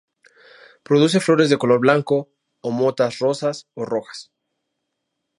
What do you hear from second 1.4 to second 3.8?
de color blanco con motas rosas